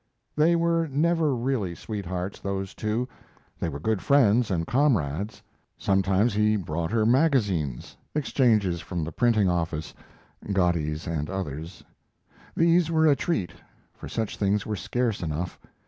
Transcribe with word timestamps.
They 0.35 0.55
were 0.55 0.87
never 0.87 1.35
really 1.35 1.75
sweethearts, 1.75 2.39
those 2.39 2.73
two. 2.73 3.07
They 3.59 3.69
were 3.69 3.79
good 3.79 4.01
friends 4.01 4.49
and 4.49 4.65
comrades. 4.65 5.43
Sometimes 5.77 6.33
he 6.33 6.55
brought 6.55 6.89
her 6.89 7.05
magazines 7.05 7.97
exchanges 8.15 8.81
from 8.81 9.03
the 9.03 9.11
printing 9.11 9.47
office 9.47 9.93
Godey's 10.51 11.05
and 11.05 11.29
others. 11.29 11.83
These 12.57 12.89
were 12.89 13.05
a 13.05 13.15
treat, 13.15 13.53
for 13.93 14.09
such 14.09 14.37
things 14.37 14.65
were 14.65 14.75
scarce 14.75 15.21
enough. 15.21 15.59